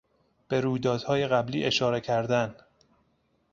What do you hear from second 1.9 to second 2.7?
کردن